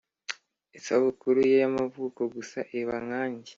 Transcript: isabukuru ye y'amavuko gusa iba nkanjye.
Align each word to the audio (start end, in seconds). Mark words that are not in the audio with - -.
isabukuru 0.77 1.39
ye 1.49 1.55
y'amavuko 1.63 2.21
gusa 2.35 2.59
iba 2.79 2.95
nkanjye. 3.05 3.49